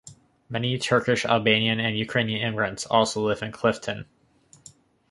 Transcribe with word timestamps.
Many 0.49 0.79
Turkish, 0.79 1.25
Albanian, 1.25 1.79
and 1.79 1.95
Ukrainian 1.95 2.41
immigrants 2.41 2.87
also 2.87 3.23
live 3.23 3.43
in 3.43 3.51
Clifton. 3.51 4.07